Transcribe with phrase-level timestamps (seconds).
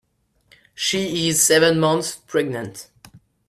[0.73, 2.89] She is seven months pregnant.